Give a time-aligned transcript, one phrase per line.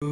[0.00, 0.10] Okay,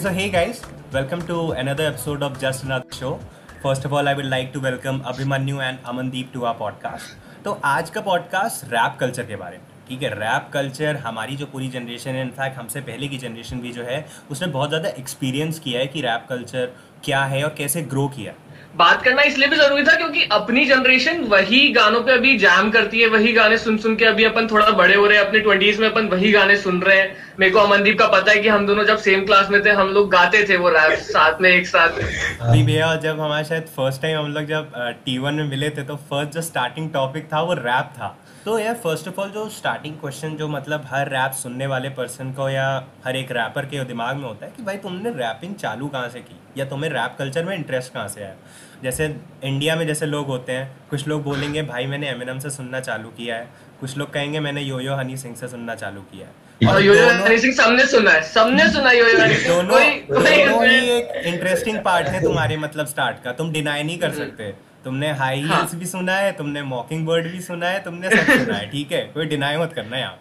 [0.00, 0.62] so hey guys,
[0.92, 3.20] welcome to another episode of Just Another Show.
[3.62, 7.14] First of all, I would like to welcome Abhimanyu and Amandeep to our podcast.
[7.44, 11.46] तो आज का podcast rap culture के बारे में ठीक है rap culture हमारी जो
[11.46, 15.58] पूरी जनरेशन है इनफैक्ट हमसे पहले की जनरेशन भी जो है, उसने बहुत ज़्यादा एक्सपीरियंस
[15.58, 16.72] किया है कि रैप कल्चर
[17.04, 18.32] क्या है और कैसे ग्रो किया।
[18.76, 23.00] बात करना इसलिए भी ज़रूरी था क्योंकि अपनी जनरेशन वही गानों पे अभी जैम करती
[23.00, 25.78] है वही गाने सुन सुन के अभी अपन थोड़ा बड़े हो रहे हैं अपने ट्वेंटीज
[25.80, 28.66] में अपन वही गाने सुन रहे हैं। मेरे को अमनदीप का पता है कि हम
[28.66, 31.66] दोनों जब सेम क्लास में थे हम लोग गाते थे वो रैप साथ में एक
[31.66, 34.72] साथ। अभी भैया जब हमारे शायद फ़र्स्ट टाइम हम लोग जब
[35.04, 38.58] टी वन में मिले थे तो फ़र्स्ट जो स्टार्टिंग टॉपिक था वो रैप था। तो
[38.58, 42.48] यार फ़र्स्ट ऑफ़ ऑल जो स्टार्टिंग क्वेश्चन जो मतलब हर रैप सुनने वाले पर्सन को
[42.50, 42.66] या
[43.06, 46.20] हर एक रैपर के दिमाग में होता है कि भाई तुमने रैपिंग चालू कहाँ से
[46.20, 46.36] की?
[46.58, 48.34] या तुम्हें रैप कल्चर में इंटरेस्ट कहाँ से आया?
[48.82, 49.04] जैसे
[49.44, 53.08] इंडिया में जैसे लोग होते हैं कुछ लोग बोलेंगे भाई मैंने एमिनम से सुनना चालू
[53.10, 53.48] किया है।
[53.80, 56.94] कुछ लोग कहेंगे मैंने यो यो हनी सिंह से सुनना चालू किया है। और यो
[56.94, 59.80] यो हनी सिंह सबने सुना है सबने सुना यो यो हनी सिंह दोनों
[60.10, 64.52] दोनों ही एक इंटरेस्टिंग पार्ट है तुम्हारे मतलब स्टार्ट का। तुम डिनाई नहीं कर सकते।
[64.84, 68.56] तुमने हाई। हील्स भी सुना है तुमने मॉकिंग बर्ड भी सुना है तुमने सब सुना
[68.56, 69.00] है ठीक है?
[69.14, 70.18] कोई डिनाई मत करना यहाँ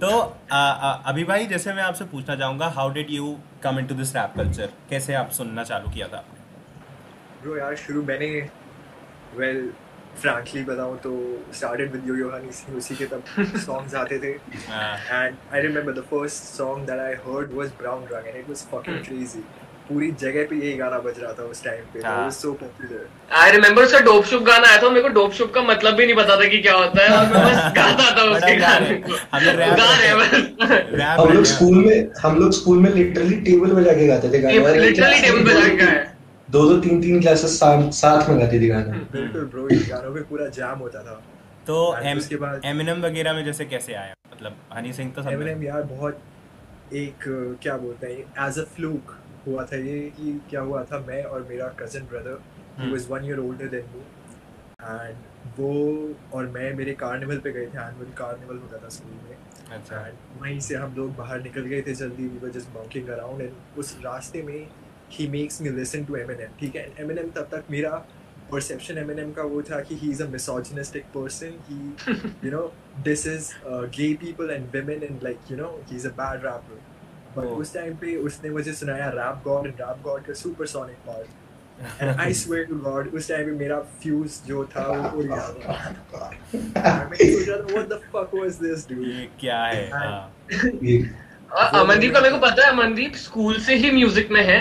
[0.00, 0.08] तो
[0.52, 4.14] आ, आ, अभी भाई जैसे मैं आपसे पूछना चाहूँगा how did you come into this
[4.16, 6.40] rap culture कैसे आप सुनना चालू किया था आपने?
[7.42, 8.30] ब्रो यार शुरू मैंने
[9.36, 9.72] वेल
[10.20, 11.12] फ्रैंकली बताऊँ तो
[11.54, 13.24] started with yo Yo Honey Singh उसी के तब
[13.66, 18.26] सॉन्ग्स आते थे। And I remember the first song that I heard was Brown Rang
[18.26, 19.04] and it was fucking.
[19.04, 19.44] Crazy
[19.88, 22.30] पूरी जगह पे यही गाना बज रहा था उस टाइम पे। हाँ.
[22.30, 23.06] सो पॉपुलर
[23.40, 26.04] आई रिमेम्बर उसका डोप शुप गाना आया था मेरे को डोप शुप का मतलब भी
[26.04, 29.14] नहीं पता था कि क्या होता है और मैं बस गाता था उसके गाने को।
[31.22, 34.74] हमें लोग स्कूल में हम लोग स्कूल में लिटरली टेबल बजा के गाते थे गाने।
[34.80, 36.06] लिटरली टेबल बजा दो- के गाए।
[36.50, 40.14] दो दो तीन तीन क्लासेस साथ साथ में गाती थी गाना। बिल्कुल ब्रो ये गानों
[40.14, 41.22] पे पूरा जैम होता था।
[41.66, 44.14] तो एम उसके बाद- एमिनम वगैरह में जैसे कैसे आया?
[44.32, 46.18] मतलब हनी सिंह तो सब एमिनेम यार बहुत
[46.94, 47.24] एक
[47.62, 51.46] क्या बोलते हैं एज अ फ्लूक हुआ था ये कि क्या हुआ था मैं और
[51.48, 52.38] मेरा कज़न ब्रदर
[52.80, 53.10] ही Hmm.
[53.10, 54.00] One year older than me
[54.80, 55.16] and
[55.58, 55.68] वो
[56.34, 60.16] और मैं मेरे कार्निवल पे गए थे एनुअल कार्निवल होता था स्कूल में अच्छा। एंड
[60.40, 63.78] वहीं से हम लोग बाहर निकल गए थे जल्दी we were just walking around and
[63.78, 64.66] उस रास्ते में
[65.10, 66.92] ही makes me listen to Eminem ठीक है?
[67.00, 67.90] एमिनेम तब तक मेरा
[68.52, 71.78] परसेप्शन एमिनेम का वो था कि he is a misogynistic person he
[72.44, 72.62] you know
[73.04, 73.52] this is
[73.96, 76.93] gay people and women and like you know he is a bad rapper
[77.36, 77.44] but.
[77.44, 82.20] उस टाइम पे उसने मुझे सुनाया rap god and rap god का supersonic part and
[82.20, 87.08] I swear to god उस time पे मेरा fuse जो था वो उड़ गया था
[87.10, 89.90] मैं सोच था what the fuck was this dude ये क्या है?
[89.90, 90.32] हाँ।
[91.80, 94.58] अमनदीप का मेरे को पता है अमनदीप स्कूल से ही म्यूज़िक में है।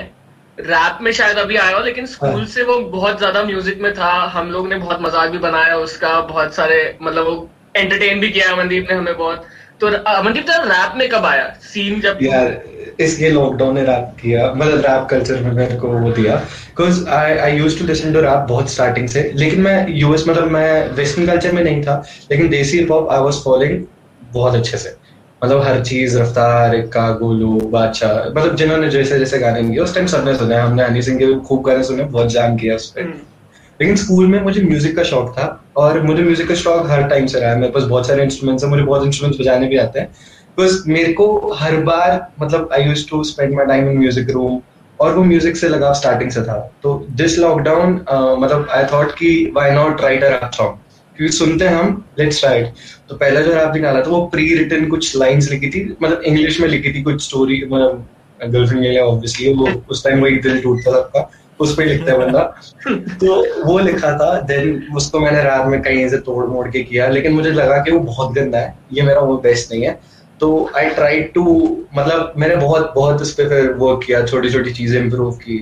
[0.57, 3.93] रैप में शायद अभी आया हो लेकिन स्कूल हाँ। से वो बहुत ज़्यादा म्यूज़िक में
[3.93, 8.29] था। हम लोग ने बहुत मज़ाक भी बनाया उसका बहुत सारे मतलब वो एंटरटेन भी
[8.29, 9.45] किया अमनदीप ने हमें बहुत।
[9.81, 11.47] तो अमनदीप तेरा रैप में कब आया?
[11.63, 12.61] सीन जब यार
[12.99, 17.37] इसलिए लॉकडाउन ने रैप किया मतलब रैप कल्चर में मेरे को वो दिया because I
[17.37, 21.27] I use to listen to rap बहुत स्टार्टिंग से लेकिन मैं यूएस मतलब मैं वेस्टर्न
[21.27, 23.83] कल्चर में नहीं था लेकिन desi hip hop I was following
[24.33, 24.95] बहुत अच्छे से।
[25.41, 30.07] मतलब हर चीज़ रफ्तार इक्का गोलू बादशाह मतलब जिन्होंने जैसे जैसे गाने किए उस टाइम
[30.07, 33.13] सबने सुने हमने हनी सिंह के खूब गाने सुने बहुत जाम किया उस पर
[33.79, 35.47] लेकिन स्कूल में मुझे म्यूज़िक का शौक था
[35.77, 38.63] और मुझे म्यूज़िक का शौक हर टाइम से रहा है। मेरे पास बहुत सारे इंस्ट्रूमेंट्स
[38.63, 40.07] हैं, मुझे बहुत इंस्ट्रूमेंट्स बजाने भी आते हैं।
[40.57, 44.59] बिकॉज़ मेरे को हर बार मतलब I use to spend my time in music room
[44.99, 47.93] और वो म्यूज़िक से लगाव स्टार्टिंग से था। तो दिस लॉकडाउन
[48.39, 50.77] मतलब आई थॉट कि why not write a rap song
[51.15, 52.63] क्योंकि सुनते हैं हम लेट्स ट्राई
[53.09, 56.59] तो पहला जो रैप निकाला था, वो प्री रिटन कुछ लाइंस लिखी थी मतलब इंग्लिश
[56.61, 58.05] में लिखी थी कुछ स्टोरी मतलब
[58.39, 61.29] गर्लफ्रेंड के लिए ऑब्वियसली वो उस टाइम वही दिल टूटता सबका
[61.63, 62.41] उस पे लिखता है बंदा।
[63.21, 63.35] तो
[63.65, 67.33] वो लिखा था देन उसको मैंने रात में कहीं से तोड़ मोड़ के किया लेकिन
[67.33, 69.99] मुझे लगा कि वो बहुत गंदा है ये मेरा वो बेस्ट नहीं है।
[70.39, 71.43] तो आई ट्राई टू
[71.95, 75.57] मतलब मैंने बहुत बहुत उस पर फिर वर्क किया छोटी छोटी चीज़ें इम्प्रूव की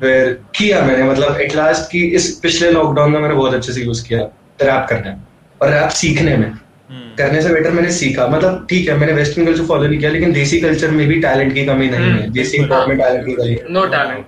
[0.00, 3.82] फिर किया मैंने मतलब एट लास्ट की इस पिछले लॉकडाउन में मैंने बहुत अच्छे से
[3.82, 4.20] यूज़ किया
[4.62, 5.22] रैप करने में
[5.60, 9.46] और रैप सीखने में। हम्म, करने से बेटर मैंने सीखा मतलब ठीक है मैंने वेस्टर्न
[9.46, 12.32] कल्चर फॉलो नहीं किया लेकिन देसी कल्चर में भी टैलेंट की कमी नहीं है हम्म,
[12.32, 14.24] देसी में टैलेंट की कमी नो टैलेंट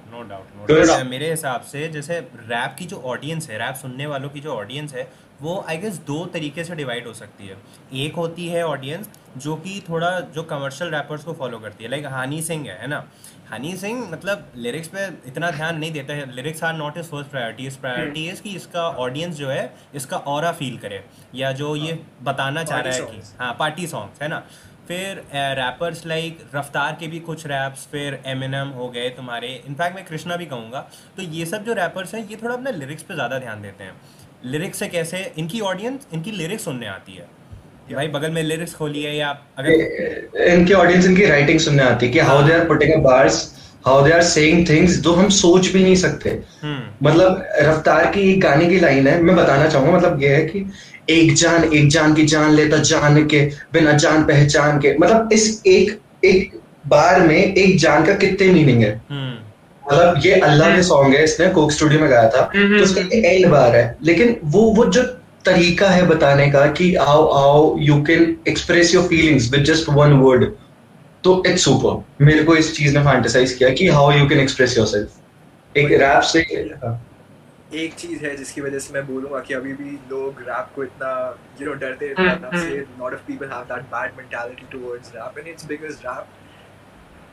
[0.68, 4.54] डाउट मेरे हिसाब से जैसे रैप की जो ऑडियंस है रैप सुनने वालों की जो
[4.54, 5.08] ऑडियंस है
[5.42, 7.56] वो आई गेस दो तरीके से डिवाइड हो सकती है।
[8.04, 12.06] एक होती है ऑडियंस जो कि थोड़ा जो कमर्शियल रैपर्स को फॉलो करती है लाइक
[12.06, 13.04] हनी सिंह है है ना?
[13.52, 17.30] हनी सिंह मतलब लिरिक्स पे इतना ध्यान नहीं देता है। Lyrics are not is first
[17.30, 21.04] priority इस प्रायोरिटी इज़ कि इसका ऑडियंस जो है इसका और फील करे।
[21.34, 24.42] या जो ये बताना चाह रहा है कि हाँ पार्टी सॉन्ग्स है ना?
[24.88, 25.22] फिर
[25.56, 30.36] रैपर्स लाइक रफ्तार के भी कुछ रैप्स फिर एमएनएम हो गए तुम्हारे। इनफैक्ट मैं कृष्णा
[30.36, 30.80] भी कहूँगा।
[31.16, 33.92] तो ये सब जो रैपर्स हैं ये थोड़ा अपने लिरिक्स पे ज़्यादा ध्यान देते हैं।
[34.46, 37.26] लिरिक्स से कैसे इनकी ऑडियंस इनकी लिरिक्स सुनने आती है।
[37.92, 42.12] भाई बगल में लिरिक्स खोली है या अगर इनकी ऑडियंस इनकी राइटिंग सुनने आती है
[42.12, 43.46] कि how they are putting bars
[43.86, 46.30] how they are saying things जो हम सोच भी नहीं सकते।
[46.62, 50.44] हम्म। मतलब रफ्तार की एक गाने की लाइन है मैं बताना चाहूँगा मतलब ये है
[50.46, 50.64] कि
[51.10, 53.40] एक जान एक जान की जान लेता जान के
[53.72, 58.82] बिना जान पहचान के। मतलब इस एक एक बार में एक जान का कितने मीनिंग
[58.82, 59.00] है?
[59.10, 59.36] हम्म।
[59.84, 63.00] मतलब ये अल्लाह के सॉन्ग है इसने कोक स्टूडियो में गाया था। हम्म, तो उसका
[63.28, 65.02] एंड बार है। लेकिन वो वो जो
[65.44, 70.12] तरीका है बताने का कि आओ आओ you can express your feelings with just one
[70.12, 70.44] word
[71.24, 74.76] तो इट्स सुपर मेरे को इस चीज़ ने फैंटेसाइज किया कि how you can express
[74.78, 76.40] yourself एक रैप से
[77.74, 81.10] एक चीज़ है जिसकी वजह से मैं बोलूँगा कि अभी भी लोग रैप को इतना
[81.60, 85.38] यू नो डरते हैं हम्म, so lot of people have that bad mentality towards rap
[85.38, 86.26] and it's because rap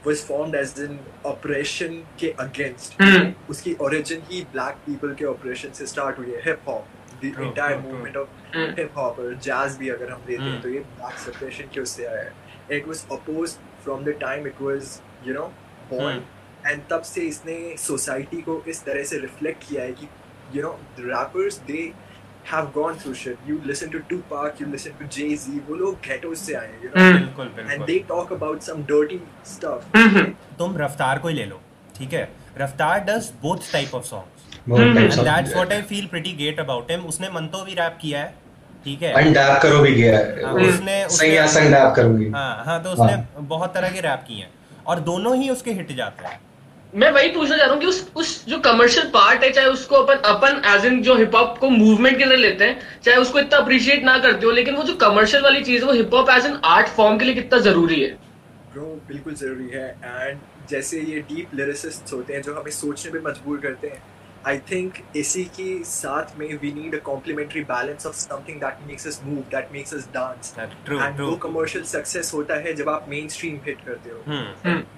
[0.05, 5.73] was formed as an oppression के against हम्म। उसकी origin ही black people के oppression
[5.73, 6.91] से start हुई है hip hop
[7.21, 7.93] the True, entire true, true.
[7.93, 10.83] movement of hmm. hip hop और jazz भी अगर हम लेते हैं हम्म। तो ये
[10.99, 14.93] black suppression के उससे आया है it was opposed from the time it was
[15.27, 15.47] you know
[15.91, 17.57] born hmm. and तब से इसने
[17.87, 20.07] society को इस तरह से reflect किया है कि
[20.53, 21.83] you know the rappers they
[22.51, 23.37] have gone through shit.
[23.49, 27.01] You listen to Tupac you listen to Jay-Z वो लोग ghettos से आए you know?
[27.01, 29.19] हम्म। बिल्कुल and बिल्कुल they talk about some dirty
[29.53, 29.95] stuff.
[29.95, 30.23] हम्म,
[30.59, 31.61] तुम रफ्तार को ही ले लो
[31.97, 32.29] ठीक है?
[32.57, 36.07] Raftaar does both type of songs बहुत hmm, types and of- that's what I feel
[36.07, 38.33] pretty great about him उसने मंतो भी रैप किया है
[38.83, 39.13] ठीक है?
[39.15, 42.83] And dap करो भी गया हाँ, है उसने सही या उसने डैप करूँगी। हाँ हाँ
[42.83, 44.49] तो उसने बहुत तरह के रैप किए हैं।
[44.87, 46.39] और दोनों ही उसके हिट जाते हैं।
[46.95, 49.95] मैं वही पूछना चाह रहा हूँ कि उस उस जो कमर्शियल पार्ट है, चाहे उसको
[49.95, 53.39] अपन अपन एज इन जो हिप हॉप को मूवमेंट के अंदर लेते हैं, चाहे उसको
[53.39, 56.29] इतना अप्रिशिएट ना करते हो, लेकिन वो जो कमर्शियल वाली चीज़ है, वो hip hop
[56.29, 58.09] as an art form के लिए कितना ज़रूरी है?
[58.73, 60.39] ब्रो बिल्कुल ज़रूरी है। एंड
[60.69, 64.01] जैसे ये डीप लिरिसिस्ट होते हैं, जो हमें सोचने पे मजबूर करते हैं
[64.47, 69.07] आई थिंक इसी के साथ में we need a complementary balance of something that makes
[69.07, 73.27] us move that makes us dance and वो कमर्शियल सक्सेस होता है जब आप मेन
[73.27, 74.23] स्ट्रीम हिट करते हो।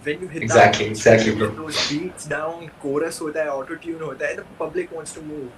[0.07, 1.47] When you hit Exactly, that, exactly, bro.
[1.61, 5.49] those beats down chorus होता है auto tune होता है the public wants to move.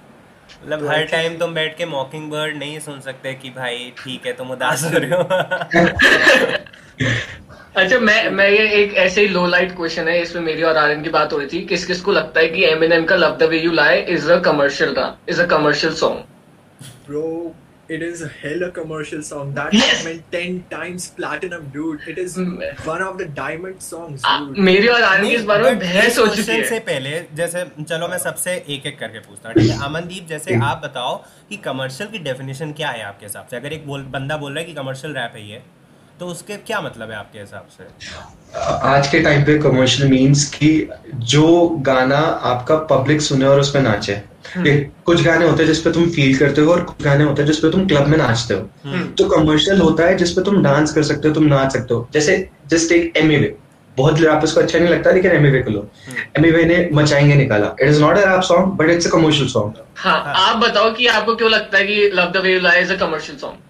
[0.64, 4.26] मतलब तो हर टाइम तुम बैठ के मॉकिंग बर्ड नहीं सुन सकते कि भाई ठीक
[4.26, 5.22] है तुम उदास हो रहे हो।
[7.76, 11.02] अच्छा मैं मैं ये एक ऐसे ही लो लाइट क्वेश्चन है इसमें मेरी और आर्यन
[11.02, 13.48] की बात हो रही थी किस किस को लगता है कि एम का love the
[13.50, 14.96] way you lie is a commercial
[15.28, 16.24] is a commercial song
[17.08, 17.22] bro
[17.94, 19.48] it is a hella commercial song.
[19.54, 20.02] That Yes.
[20.08, 22.04] went 10 times platinum dude.
[22.12, 22.52] It is Mm.
[22.90, 24.60] one of the diamond songs dude.
[24.68, 28.08] मेरी और आर्यन की इस बारे में बहस हो चुकी question से पहले जैसे चलो
[28.08, 29.78] मैं सबसे एक एक करके पूछता हूँ ठीक है?
[29.84, 31.16] अमनदीप जैसे आप बताओ
[31.50, 33.56] कि कमर्शियल की डेफिनेशन क्या है आपके हिसाब से?
[33.56, 35.62] अगर एक बोल, बंदा बोल रहा है कि कमर्शियल रैप है ये
[36.20, 37.84] तो उसके क्या मतलब है आपके हिसाब से?
[38.88, 40.68] आज के टाइम पे कमर्शियल मीन्स कि
[41.34, 41.46] जो
[41.86, 42.18] गाना
[42.50, 44.12] आपका पब्लिक सुने और उसमें नाचे।
[44.66, 44.74] ये
[45.06, 47.70] कुछ गाने होते हैं जिसपे तुम फील करते हो और कुछ गाने होते हैं जिसपे
[47.70, 51.28] तुम क्लब में नाचते हो। हम्म। तो कमर्शियल होता है जिसपे तुम डांस कर सकते
[51.28, 52.36] हो तुम नाच सकते हो। जैसे
[52.70, 53.54] जस्ट एक एमवे
[53.96, 55.86] बहुत रैपर्स को अच्छा नहीं लगता लेकिन एमवे को लो।
[56.36, 59.82] एमवे ने मचाएँगे निकाला। It is not a rap song but it's a commercial song
[59.96, 62.92] हाँ आप बताओ कि आपको क्यों लगता है कि love the way you lie is
[62.92, 63.68] a commercial song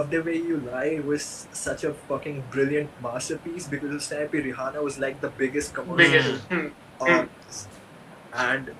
[0.00, 4.82] of the way you lie was such a fucking brilliant masterpiece because of Snappy Rihanna
[4.82, 6.38] was like the biggest commercial
[7.00, 7.68] artist
[8.46, 8.70] and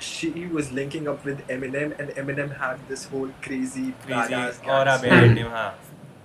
[0.00, 4.86] she was linking up with Eminem and Eminem had this whole crazy badass Crazy और
[4.86, 5.68] gangster- अबेटिव हाँ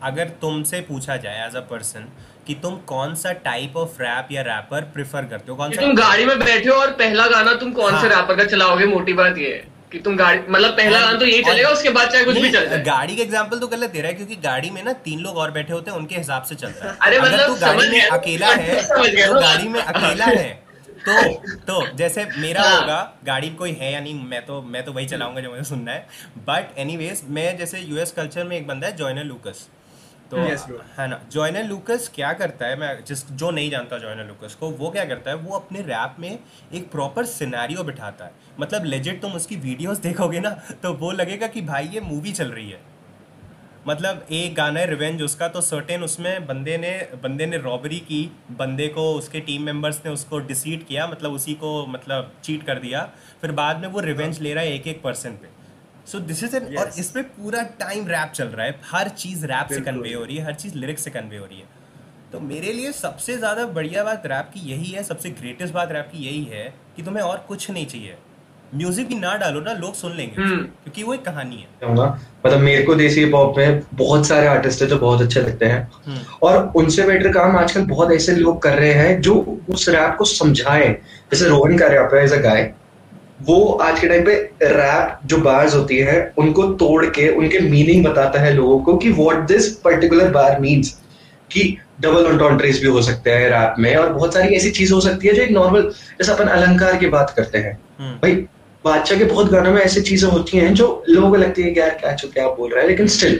[0.09, 2.07] अगर तुमसे पूछा जाए as a person
[2.47, 5.93] कि तुम कौन सा टाइप ऑफ़ रैप या रैपर प्रेफर करते हो कौन सा तुम
[5.95, 9.13] गाड़ी में बैठे हो और पहला गाना तुम कौन से हाँ। रैपर का चलाओगे मोटी
[9.21, 12.23] बात ये है कि तुम गाड़ी मतलब पहला गान तो यही चलेगा उसके बाद चाहे
[12.25, 14.83] कुछ भी चल जाए। गाड़ी का एग्जांपल तो गलत दे रहा है क्योंकि गाड़ी में
[14.83, 17.55] ना तीन लोग और बैठे होते हैं उनके हिसाब से चलता है। अरे मतलब तू
[17.55, 20.51] गाड़ी में अकेला है तो गाड़ी में अकेला है
[21.05, 21.13] तो
[21.67, 25.05] तो जैसे मेरा हाँ। होगा गाड़ी कोई है या नहीं मैं तो मैं तो वही
[25.05, 26.07] चलाऊँगा जो मुझे सुनना है।
[26.47, 26.97] बट एनी
[27.29, 29.67] मैं जैसे यूएस कल्चर में एक बंदा है जॉयनर लूकस
[30.33, 30.61] तो Yes,
[30.97, 31.19] है ना?
[31.31, 32.75] जॉयनर लूकस क्या करता है?
[32.79, 35.37] मैं जिस जो नहीं जानता जॉयनर लूकस को वो क्या करता है?
[35.37, 36.39] वो अपने रैप में
[36.73, 40.49] एक प्रॉपर सिनेरियो बिठाता है। मतलब लेजिट तुम उसकी वीडियोस देखोगे ना
[40.83, 42.79] तो वो लगेगा कि भाई ये मूवी चल रही है।
[43.87, 46.91] मतलब एक गाना है रिवेंज उसका तो सर्टेन उसमें बंदे ने
[47.23, 48.21] बंदे ने रॉबरी की
[48.51, 52.79] बंदे को उसके टीम मेंबर्स ने उसको डिसीट किया मतलब उसी को मतलब चीट कर
[52.79, 53.09] दिया।
[53.41, 55.52] फिर बाद में वो रिवेंज ले रहा है एक एक पर्सन पे।
[56.07, 56.99] सो दिस इज़ एन और Yes.
[56.99, 60.37] इस पे पूरा टाइम रैप चल रहा है। हर चीज़ रैप से कन्वे हो रही
[60.37, 61.65] है हर चीज़ लिरिक्स से कन्वे हो रही है।
[62.31, 66.09] तो मेरे लिए सबसे ज़्यादा बढ़िया बात रैप की यही है सबसे ग्रेटेस्ट बात रैप
[66.11, 68.15] की यही है कि तुम्हें और कुछ नहीं चाहिए।
[68.75, 72.05] म्यूज़िक भी ना डालो ना लोग सुन लेंगे। हम्म। क्योंकि वो एक कहानी है। कहूँगा
[72.45, 75.81] मतलब मेरे को देसी पॉप में बहुत सारे आर्टिस्ट है जो बहुत अच्छे लगते हैं।
[76.05, 79.35] हम्म। और उनसे बेटर काम आजकल बहुत ऐसे लोग कर रहे हैं जो
[79.69, 80.87] उस रैप को समझाए।
[81.31, 82.73] जैसे रोहन का रैप है एज अ गाय
[83.43, 84.33] वो आज के टाइम पे
[84.63, 89.11] रैप जो बार्स होती है उनको तोड़ के उनके मीनिंग बताता है लोगों को कि
[89.11, 90.95] what this particular bar means
[91.51, 91.65] कि
[92.01, 95.27] डबल ऑन्टॉन्ट्रीज भी हो सकते हैं रैप में और बहुत सारी ऐसी चीज़ हो सकती
[95.27, 95.81] है जो एक नॉर्मल
[96.19, 98.35] जैसे अपन अलंकार की बात करते हैं हम्म। भाई
[98.85, 101.79] बादशाह के बहुत गानों में ऐसी चीज़ें होती हैं जो लोगों को लगती है कि
[101.79, 103.39] यार क्या चुप क्या बोल रहा है लेकिन still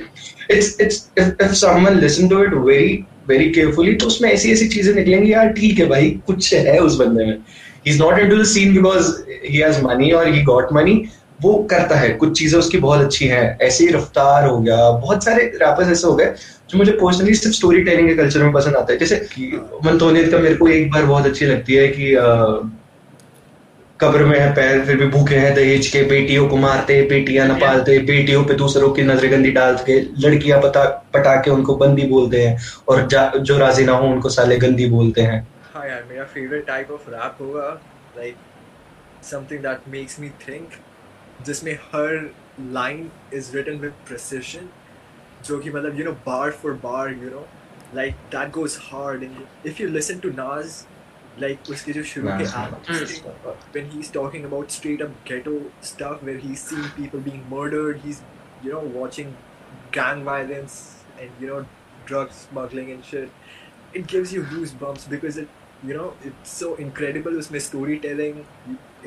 [0.51, 4.93] it's it's if someone listen to it very very carefully तो उसमें ऐसी ऐसी चीज़ें
[4.95, 7.37] निकलेंगी यार ठीक है भाई कुछ है उस बंदे में
[7.85, 9.11] is not into the scene because
[9.45, 11.03] he has money और ही गॉट मनी
[11.41, 15.23] वो करता है। कुछ चीज़ें उसकी बहुत अच्छी हैं। ऐसे ही रफ्तार हो गया। बहुत
[15.25, 16.25] सारे रैपर्स ऐसे हो गए
[16.69, 19.15] जो मुझे पर्सनली सिर्फ़ स्टोरी टेलिंग के कल्चर में पसंद आता है। जैसे
[19.85, 22.69] मंतोनियत का मेरे को एक बार बहुत अच्छी लगती है कि अ,
[23.99, 27.53] कब्र में है पैर फिर भी भूखे हैं दहेज के बेटियों को मारते बेटियाँ न
[27.59, 32.41] पालते बेटियों पे दूसरों की नज़र गंदी डाल के लड़कियाँ पता पटा उनको बंदी बोलते
[32.41, 32.57] हैं
[32.89, 33.07] और
[33.39, 35.47] जो राज़ी ना हो उनको साले गंदी बोलते हैं।
[35.82, 37.68] हाँ यार मेरा फेवरेट टाइप ऑफ रैप होगा
[38.16, 38.36] like
[39.22, 40.70] something that makes me think
[41.46, 42.30] जिसमें हर
[42.60, 44.68] line is written with precision
[45.46, 47.46] जो कि मतलब you know bar for bar you know
[47.94, 50.84] like that goes hard and if you listen to Nas
[51.40, 53.34] like उसके जो शुरू के albums थे,
[53.74, 55.52] when he's talking about straight up ghetto
[55.90, 58.22] stuff where he's seeing people being murdered he's
[58.64, 59.34] you know watching
[59.96, 60.78] gang violence
[61.20, 61.60] and you know
[62.10, 63.30] drug smuggling and shit
[64.00, 65.48] it gives you goosebumps because it
[65.87, 68.37] you know it's so incredible usme storytelling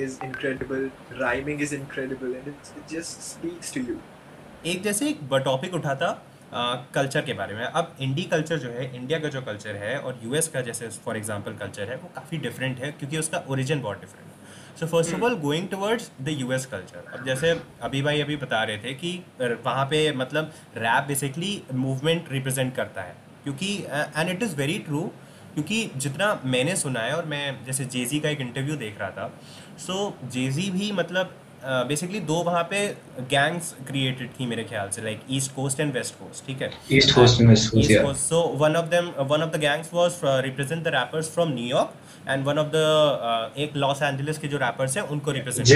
[0.07, 0.89] is incredible
[1.21, 3.99] rhyming is incredible and it, it just speaks to you.
[4.67, 6.11] एक जैसे एक topic उठा था
[6.95, 10.21] culture के बारे में। अब इंडी culture जो है इंडिया का जो कल्चर है और
[10.25, 14.01] यूएस का जैसे फॉर एग्जांपल कल्चर है वो काफ़ी डिफरेंट है क्योंकि उसका ओरिजिन बहुत
[14.01, 17.51] डिफरेंट है। So first of all going towards the US culture अब जैसे
[17.89, 23.03] अभी भाई अभी बता रहे थे कि वहाँ पे मतलब रैप बेसिकली मूवमेंट रिप्रेजेंट करता
[23.03, 23.77] है। क्योंकि
[24.17, 25.11] and it is very true
[25.57, 29.33] क्योंकि जितना मैंने सुना है और मैं जैसे जेजी का एक इंटरव्यू देख रहा था
[29.87, 29.95] सो
[30.33, 31.35] जेजी भी मतलब
[31.89, 32.79] बेसिकली दो वहाँ पे
[33.31, 36.71] गैंग्स क्रिएटेड थी मेरे ख्याल से like east coast and west coast ठीक है?
[36.93, 38.13] ईस्ट कोस्ट में West Coast, yeah.
[38.25, 41.69] so one of them one of the gangs was uh, represent the rappers from New
[41.71, 41.95] York
[42.35, 42.85] and one of the
[43.29, 45.69] uh, एक Los Angeles के जो rappers हैं उनको represent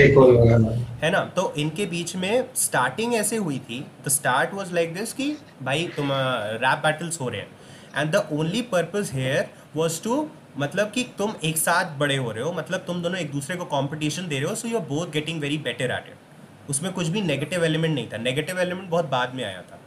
[1.02, 1.20] है। ना?
[1.36, 5.88] तो इनके बीच में स्टार्टिंग ऐसे हुई थी the start was like this कि भाई
[5.96, 7.48] तुम रैप बैटल्स हो रहे हैं।
[7.96, 12.44] And the only purpose here was to मतलब कि तुम एक साथ बड़े हो रहे
[12.44, 15.10] हो मतलब तुम दोनों एक दूसरे को कॉम्पिटिशन दे रहे हो so you are both
[15.12, 19.04] getting very better at it उसमें कुछ भी नेगेटिव एलिमेंट नहीं था। नेगेटिव एलिमेंट बहुत
[19.10, 19.78] बाद में आया था।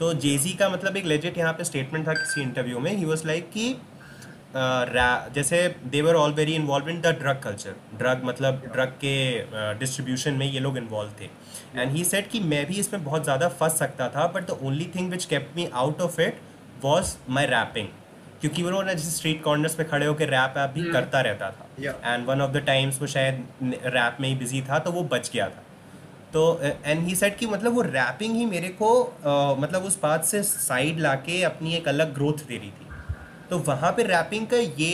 [0.00, 3.26] तो जेजी का मतलब एक लेजिट यहाँ पे स्टेटमेंट था किसी इंटरव्यू में। ही वॉज़
[3.26, 3.74] लाइक कि
[5.34, 5.58] जैसे
[5.92, 10.60] they were all very involve in the drug culture drug मतलब ड्रग के डिस्ट्रीब्यूशन में ये
[10.60, 11.28] लोग इन्वॉल्व थे।
[11.74, 14.90] एंड ही सेट कि मैं भी इसमें बहुत ज़्यादा फंस सकता था but the only
[14.94, 16.40] thing which kept me out of it
[16.82, 17.88] was my rapping
[18.44, 21.66] क्योंकि वो ना जैसे स्ट्रीट कॉर्नर्स पे खड़े होकर रैप ऐप भी करता रहता था।
[22.04, 23.44] And one of the times वो शायद
[23.86, 25.62] रैप में ही बिज़ी था तो वो बच गया था।
[26.32, 30.24] तो एंड ही सेट कि मतलब वो रैपिंग ही मेरे को अ, मतलब उस बात
[30.24, 32.86] से साइड लाके अपनी एक अलग ग्रोथ दे रही थी।
[33.50, 34.92] तो वहाँ पे रैपिंग का ये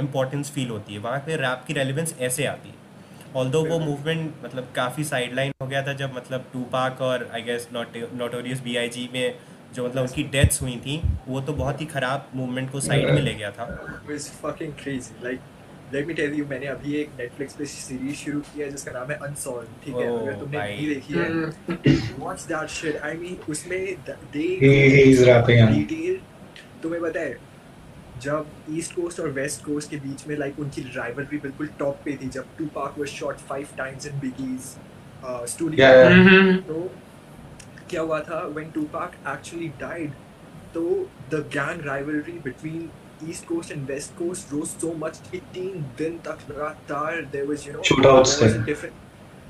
[0.00, 2.80] इम्पोर्टेंस फील होती है। वहाँ पे रैप की रेलिवेंस ऐसे आती है।
[3.36, 7.28] ऑल दो वो मूवमेंट मतलब काफ़ी साइडलाइन हो गया था जब मतलब टू पाक और
[7.34, 9.34] I guess notorious B I G में
[9.74, 13.20] जो मतलब उनकी डेथ्स हुई थी वो तो बहुत ही ख़राब मूवमेंट को साइड में
[13.22, 15.14] ले गया था। It was fucking crazy.
[15.26, 15.42] Like
[15.94, 16.14] let me
[16.50, 20.08] मैंने अभी एक Netflix पे सीरीज़ शुरू किया है जिसका नाम है Unsolved ठीक है?
[20.10, 21.26] Oh, अगर तुमने नहीं देखी है
[22.48, 23.00] that shit.
[23.02, 23.80] I mean उसमें
[24.34, 26.14] detail
[26.82, 27.36] तुम्हें पता है
[28.22, 32.12] जब ईस्ट कोस्ट और वेस्ट कोस्ट के बीच में लाइक उनकी राइवलरी बिल्कुल टॉप पे
[32.22, 34.60] थी जब Tupac was shot five times in Biggie's
[35.50, 35.86] studio
[36.68, 36.76] तो
[37.92, 38.40] क्या हुआ था?
[38.56, 40.12] When Tupac actually died
[40.74, 40.82] तो
[41.30, 42.90] the gang rivalry between
[43.28, 47.74] east coast and west coast rose so much तीन दिन तक लगातार there was you
[47.74, 48.22] know
[48.64, 48.92] different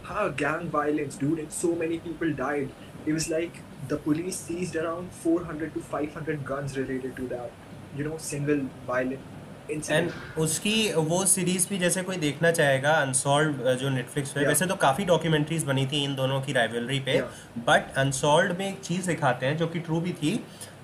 [0.05, 2.71] हाँ gang violence do in so many people died
[3.07, 7.27] it was like the police seize around four hundred to five hundred guns related to
[7.29, 9.32] that you know single violent
[9.71, 14.49] and उसकी वो series भी जैसे कोई देखना चाहेगा unsolved जो Netflix पे Yeah.
[14.49, 17.21] वैसे तो काफ़ी डॉक्यूमेंट्रीज बनी थी इन दोनों की राइवलरी पे
[17.59, 17.99] बट Yeah.
[17.99, 20.37] अनसॉल्व में एक चीज़ दिखाते हैं जो कि ट्रू भी थी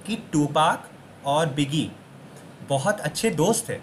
[0.06, 0.88] कि टूपाक
[1.26, 1.90] और बिगी
[2.68, 3.78] बहुत अच्छे दोस्त थे।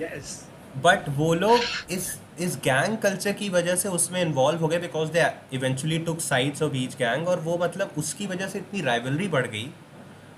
[0.00, 0.36] Yes.
[0.84, 5.10] बट वो लोग इस इस गैंग कल्चर की वजह से उसमें इन्वॉल्व हो गए because
[5.10, 9.28] they eventually took sides of each gang और वो मतलब उसकी वजह से इतनी राइवलरी
[9.28, 9.64] बढ़ गई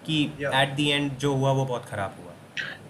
[0.07, 2.28] कि एट द एंड जो हुआ वो बहुत ख़राब हुआ।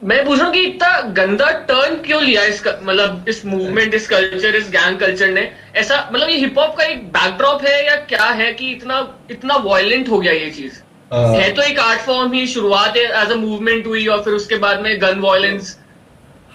[0.05, 4.07] मैं पूछ रहा हूँ कि इतना गंदा टर्न क्यों लिया इस मतलब इस मूवमेंट इस
[4.09, 5.51] कल्चर इस गैंग कल्चर ने?
[5.77, 9.57] ऐसा मतलब ये हिप हॉप का एक बैकड्रॉप है या क्या है कि इतना इतना
[9.65, 10.81] वायलेंट हो गया ये चीज़?
[11.13, 14.57] है तो एक आर्ट फॉर्म ही शुरुआत है एज अ मूवमेंट हुई और फिर उसके
[14.65, 15.79] बाद में गन वायलेंस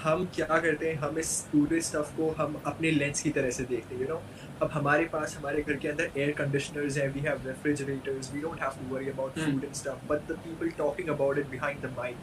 [0.03, 0.95] हम क्या करते हैं?
[0.95, 4.21] हम इस पूरे स्टफ़ को हम अपने लेंस की तरह से देखते हैं यू नो
[4.61, 8.61] अब हमारे पास हमारे घर के अंदर एयर कंडीशनर्स हैं we have refrigerators we don't
[8.61, 11.93] have to worry about food and stuff but the people talking about it behind the
[11.97, 12.15] mic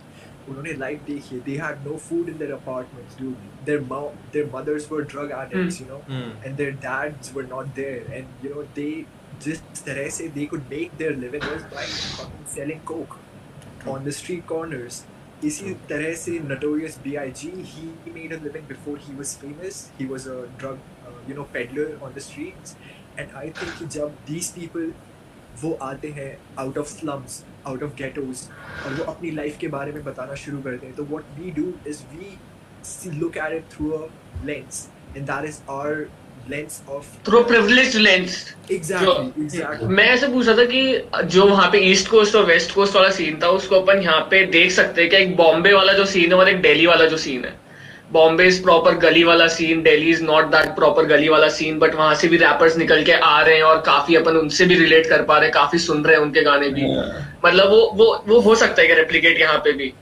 [0.48, 3.30] उन्होंने लाइफ देखी they had no food in their apartments do
[3.66, 6.02] their mom their mothers were drug addicts you know
[6.44, 8.90] and their dads were not there and you know they
[9.44, 11.86] जिस तरह से they could make their living was by
[12.54, 13.18] selling coke
[13.88, 15.04] on the street corners
[15.44, 15.88] इसी hmm.
[15.88, 20.34] तरह से Notorious BIG he made a living before he was famous he was a
[20.58, 22.76] drug you know peddler on the streets
[23.18, 24.92] and I think जब these people
[25.62, 28.46] वो आते हैं out of slums out of ghettos
[28.86, 31.66] और वो अपनी life के बारे में बताना शुरू करते हैं तो what we do
[31.92, 32.30] is we
[32.82, 34.08] see, look at it through a
[34.48, 35.94] lens and that is our
[36.50, 38.36] lens of through privilege lens
[38.72, 39.88] exactly exactly.
[39.88, 43.10] मैं ऐसे पूछ रहा था कि जो वहाँ पे ईस्ट कोस्ट और वेस्ट कोस्ट वाला
[43.20, 46.32] सीन था उसको अपन यहाँ पे देख सकते हैं कि एक बॉम्बे वाला जो सीन
[46.32, 47.59] है और एक दिल्ली वाला जो सीन है।
[48.12, 51.94] बॉम्बे इज़ प्रॉपर गली वाला scene Delhi is not that proper गली वाला सीन बट
[51.94, 55.08] वहाँ से भी रैपर्स निकल के आ रहे हैं और काफ़ी अपन उनसे भी रिलेट
[55.10, 56.86] कर पा रहे हैं काफ़ी सुन रहे हैं उनके गाने भी।
[57.44, 59.92] मतलब वो वो वो हो सकता है रेप्लिकेट यहाँ पे भी।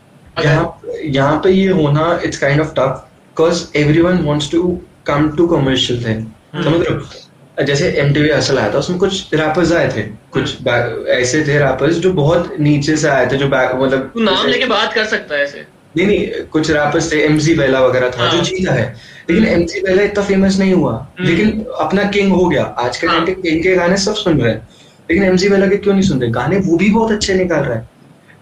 [0.44, 4.60] यहाँ यहाँ पे ये होना it's kind of tough because everyone wants to
[5.06, 6.26] come to commercial thing
[6.64, 7.64] समझ रहे हो?
[7.64, 10.68] जैसे एम टी हसल आया था उसमें कुछ रैपर्स आए थे। कुछ
[11.14, 15.04] ऐसे थे रैपर्स जो बहुत नीचे से आए थे जो मतलब नाम लेके बात कर
[15.06, 15.66] सकता है ऐसे।
[16.06, 18.96] नहीं नहीं कुछ रैपर्स थे एमसी बेला वगैरह था हाँ। जो जीता है।
[19.30, 23.06] लेकिन एमसी बेला इतना फ़ेमस नहीं हुआ। हम्म। लेकिन अपना किंग हो गया। आज के
[23.06, 24.68] टाइम हाँ। पे किंग के गाने सब सुन रहे हैं।
[25.10, 26.30] लेकिन एमसी बेला के क्यों नहीं सुन रहे?
[26.30, 27.88] गाने वो भी बहुत अच्छे निकाल रहा है।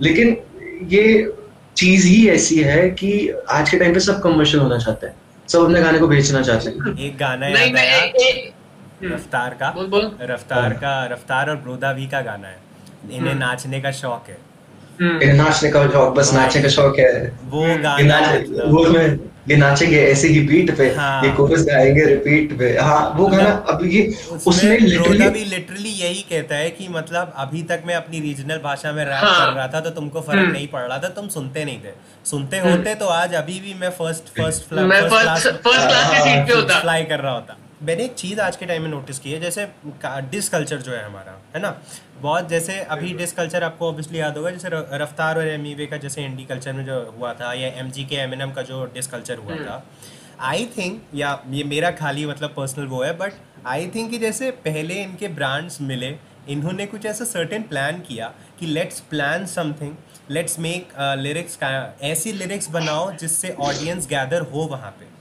[0.03, 0.37] लेकिन
[0.89, 1.33] ये
[1.77, 5.15] चीज़ ही ऐसी है कि आज के टाइम पे सब कमर्शियल होना चाहते हैं।
[5.49, 8.53] सब अपने गाने को बेचना चाहते हैं। एक गाना याद आया। ए-
[9.03, 12.57] हम्म, रफ्तार का। बोल बोल। रफ्तार का रफ्तार और ब्रोदा भी का गाना है।
[13.13, 14.39] इन्हें हम्म। नाचने का शौक है।
[15.00, 19.57] नाचने का शौक बस नाचने का शौक है वो हम्म। गाना मतलब- वो में ये
[19.57, 23.85] नाचेंगे ऐसे ही बीट पे हाँ। ये कोरस गाएँगे रिपीट पे हाँ वो गाना अब
[23.85, 24.03] ये
[24.47, 28.93] उसमें लिटरली भी लिटरली यही कहता है कि मतलब अभी तक मैं अपनी रीजनल भाषा
[28.93, 31.28] में रैप हाँ। कर रहा था तो तुमको फ़र्क हम्म। नहीं पड़ रहा था तुम
[31.28, 31.93] सुनते नहीं थे
[32.25, 36.21] सुनते हम्म। होते तो आज अभी भी मैं फ़र्स्ट फ़र्स्ट मैं फ़र्स्ट फ़र्स्ट क्लास की
[36.21, 39.19] सीट पे होता फ्लाई कर रहा होता मैंने एक चीज़ आज के टाइम में नोटिस
[39.19, 39.67] की है जैसे
[40.30, 41.71] डिस कल्चर जो है हमारा है ना?
[42.21, 46.25] बहुत जैसे अभी डिस कल्चर आपको ऑब्वियसली याद होगा जैसे रफ्तार और एम का जैसे
[46.25, 49.52] इंडी कल्चर में जो हुआ था या एम के एम का जो डिस कल्चर हुआ
[49.52, 49.84] हम्म। था
[50.41, 53.32] आई थिंक या ये मेरा खाली मतलब पर्सनल वो है बट
[53.67, 56.15] आई थिंक कि जैसे पहले इनके ब्रांड्स मिले
[56.49, 59.95] इन्होंने कुछ ऐसा सर्टेन प्लान किया कि let's plan something
[60.30, 61.58] let's make lyrics
[62.02, 65.16] ऐसी लिरिक्स बनाओ जिससे ऑडियंस गैदर हो वहाँ पे।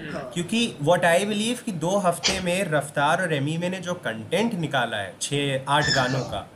[0.00, 4.54] क्योंकि वॉट आई बिलीव कि दो हफ़्ते में रफ्तार और एमी में ने जो कंटेंट
[4.54, 6.48] निकाला है छः आठ गानों का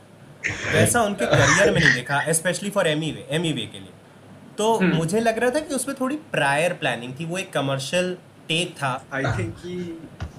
[0.73, 3.91] वैसा उनके करियर में नहीं देखा specially for Emiway Emiway के लिए।
[4.57, 8.13] तो हम्म। मुझे लग रहा था कि उसमें थोड़ी प्रायर प्लानिंग थी वो एक कमर्शियल
[8.47, 9.75] टेक था। आई थिंक कि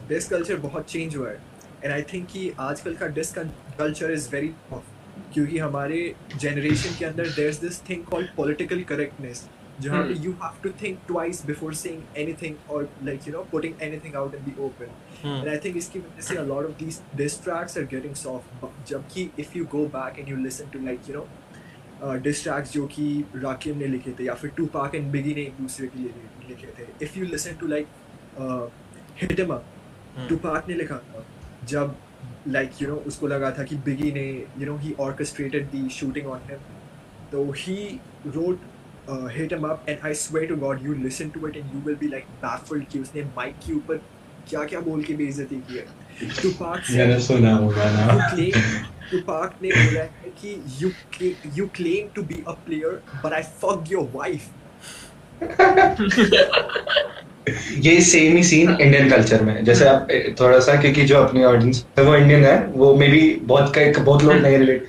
[0.09, 1.39] डिस कल्चर बहुत चेंज हुआ है।
[1.85, 7.29] एंड आई थिंक कि आजकल का डिस कल्चर इज़ वेरी क्योंकि हमारे जनरेशन के अंदर
[7.29, 9.45] there is this thing called political correctness
[9.83, 10.25] जहाँ पे Hmm.
[10.25, 14.35] You have to think twice before saying anything और like you know putting anything out
[14.35, 14.90] in the open
[15.23, 15.40] hmm.
[15.40, 18.66] And I think इसकी वजह से a lot of these diss tracks are getting soft.
[18.88, 21.25] जबकि if you go back and you listen to like you know
[22.03, 25.43] uh, diss tracks जो कि राकिब ने लिखे थे या फिर Tupac and Biggie ने
[25.43, 26.12] एक दूसरे के लिए
[26.49, 26.87] लिखे थे.
[27.07, 27.97] If you listen to like
[28.38, 28.62] uh,
[29.23, 29.69] Hit 'Em Up,
[30.16, 31.25] hmm. Tupac ने लिखा था
[31.75, 31.97] जब
[32.57, 34.27] like you know उसको लगा था कि Biggie ने
[34.59, 36.69] you know he orchestrated the shooting on him.
[37.33, 37.79] So he
[38.35, 38.69] wrote
[39.11, 41.81] uh, Hit 'Em Up and I swear to God you listen to it and you
[41.88, 43.96] will be like baffled कि उसने mic के ऊपर
[44.51, 45.85] क्या क्या बोल के बेइज्जती की है।
[46.42, 48.55] टुपाक मैंने सुना गाना you claim
[49.12, 50.11] टुपाक ने बोला है
[50.42, 50.88] कि you
[51.59, 52.92] you claim to be a player
[53.25, 54.46] but I fucked your wife.
[57.79, 60.09] ये सेम ही सीन इंडियन कल्चर में। जैसे आप
[60.40, 63.92] थोड़ा सा क्योंकि जो अपनी ऑडियंस है वो इंडियन है वो मे बी बहुत कई
[63.92, 64.88] बहुत लोग नहीं रिलेट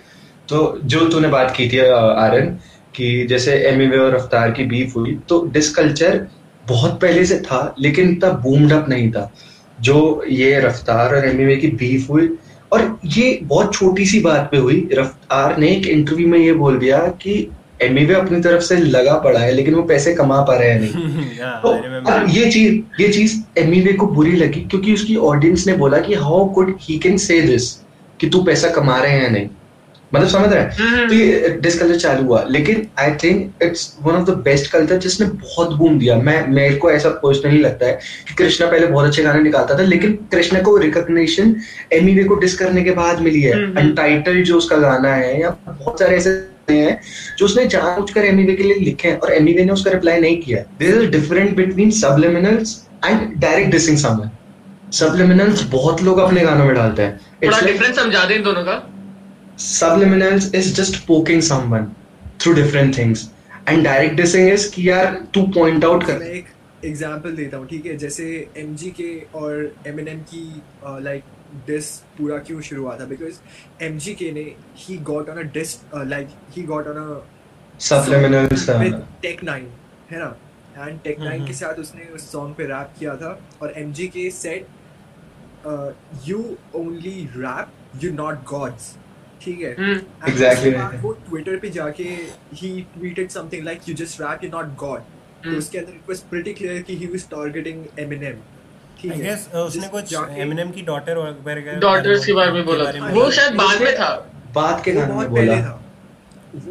[0.50, 2.60] तो जो तूने बात की थी आर्यन
[2.96, 6.28] कि जैसे एम और रफ्तार की बीफ हुई तो डिस कल्चर
[6.68, 9.32] बहुत पहले से था लेकिन इतना बूम्ड अप नहीं था।
[9.82, 12.30] जो ये रफ्तार और एम की बीफ हुई
[12.72, 16.78] और ये बहुत छोटी सी बात पे हुई। रफ्तार ने एक इंटरव्यू में ये बोल
[16.80, 17.50] दिया कि
[17.82, 20.92] एम अपनी तरफ़ से लगा पड़ा है लेकिन वो पैसे कमा पा रहे हैं नहीं।
[21.64, 21.70] तो
[22.12, 26.14] अब ये चीज़ ये चीज़ एमिवे को बुरी लगी क्योंकि उसकी ऑडियंस ने बोला कि
[26.14, 27.72] how could he can say this
[28.20, 29.48] कि तू पैसा कमा रहे हैं नहीं?
[30.14, 30.72] मतलब समझ रहे हैं?
[30.72, 34.72] हम्म। तो ये डिस कल्चर चालू हुआ। लेकिन I think it's one of the best
[34.72, 38.88] culture जिसने बहुत बूम दिया। मैं मेरे को ऐसा पर्सनली लगता है कि कृष्णा पहले
[38.88, 41.56] बहुत अच्छे गाने निकालता था लेकिन कृष्णा को रिकॉग्निशन
[41.94, 45.50] एमिवे को डिस करने के बाद मिली है। हम्म। अनटाइटल जो उसका गाना है या
[45.68, 46.30] बहुत सारे ऐसे
[46.70, 47.02] हैं
[47.38, 50.62] जो उसने जानबूझकर एमिवे के लिए लिखे हैं और एमिवे ने उसका रिप्लाई नहीं किया।
[50.80, 54.30] There is different between subliminals and direct dissing someone
[54.92, 58.91] subliminals बहुत लोग अपने गानों में डालते हैं। थोड़ा डिफरेंस समझा दे दोनों का।
[59.58, 61.96] Subliminals is just poking someone
[62.40, 63.30] through different things.
[63.68, 66.46] And direct dissing is कि यार तू point out मैं एक
[66.86, 67.96] एग्जांपल देता हूँ ठीक है?
[67.98, 68.26] जैसे
[68.58, 69.98] एम के और एम
[70.34, 70.46] की
[71.04, 71.24] लाइक
[71.68, 73.06] डिस पूरा क्यों शुरू हुआ था?
[73.06, 73.40] बिकॉज़
[73.84, 74.46] एम के ने
[74.78, 77.22] he got on a diss like he got on a
[77.80, 79.68] subliminals uh, with Tech Nine
[80.12, 80.36] है ना?
[80.78, 84.30] एंड टेक नाइन के साथ उसने उस सॉन्ग पे रैप किया था और M K
[84.32, 84.68] said
[86.28, 86.40] you
[86.76, 88.94] only rap you not gods
[89.44, 90.74] ठीक है। हम्म। Exactly.
[91.04, 92.04] वो ट्विटर पे जाके
[92.62, 96.10] he tweeted something like you just rap you not god तो हम्म। उसके अंदर इट
[96.10, 98.36] वाज प्रीटी क्लियर कि ही वाज टारगेटिंग एमिनेम
[99.02, 102.92] ठीक आई है। गेस उसने कुछ एमिनेम की डॉटर वगैरह डॉटर्स के बारे में बोला
[102.92, 104.10] था। वो शायद बाद में था।
[104.56, 105.78] बात के गाने में बोला।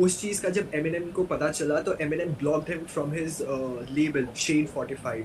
[0.00, 3.38] उस चीज़ का जब एमिनेम को पता चला तो Eminem blocked him from his
[3.92, 5.24] label Shade 45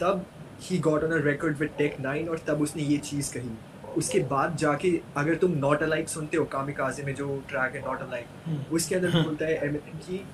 [0.00, 0.24] तब
[0.62, 3.50] he got on a record with Tech 9 और तब उसने ये चीज़ कही।
[3.96, 8.02] उसके बाद जाके अगर तुम नॉट अलाइक सुनते हो कामिकाजे में जो ट्रैक है नॉट
[8.02, 10.24] अलाइक उसके अंदर बोलता है एमिनेम की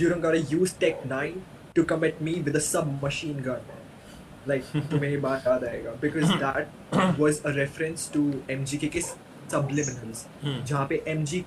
[0.00, 1.32] you don't gotta use Tec 9
[1.76, 3.66] to come at me with a sub machine gun
[4.48, 9.00] like तुम्हें ये बात याद आएगा। Because that was a reference to MGK के
[9.52, 11.44] subliminals हम्म। जहाँ पे एमजी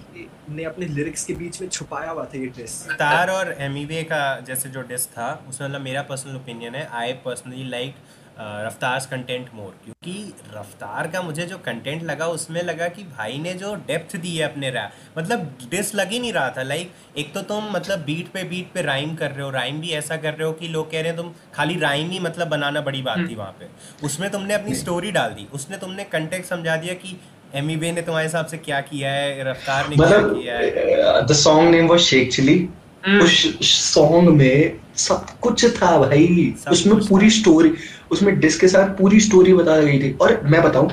[0.49, 4.19] ने अपने लिरिक्स के बीच में छुपाया हुआ था ये डिस रफ्तार और एमीवे का
[4.39, 7.95] जैसे जो डिस था उसमें मतलब मेरा पर्सनल ओपिनियन है। I personally like
[8.39, 13.53] Raftaar's content more क्योंकि रफ्तार का मुझे जो कंटेंट लगा उसमें लगा कि भाई ने
[13.53, 17.33] जो डेप्थ दी है अपने रैप मतलब डिस लग ही नहीं रहा था। लाइक एक
[17.33, 20.33] तो तुम मतलब बीट पे बीट पे राइम कर रहे हो राइम भी ऐसा कर
[20.33, 23.29] रहे हो कि लोग कह रहे हैं तुम खाली राइम ही मतलब बनाना बड़ी बात
[23.29, 23.67] थी वहाँ पे।
[24.05, 27.17] उसमें तुमने अपनी स्टोरी डाल दी। उसने तुमने कंटेक्ट समझा दिया कि
[27.55, 31.33] एमीवे ने तुम्हारे हिसाब से क्या किया है रफ्तार ने क्या मतलब किया है। The
[31.39, 32.81] song name was Sheikh Chilli हम्म।
[33.21, 37.71] उस सॉन्ग में सब कुछ था भाई। उसमें पूरी स्टोरी
[38.11, 40.89] उसमें डिस के साथ पूरी स्टोरी बता गई थी। और मैं बताऊँ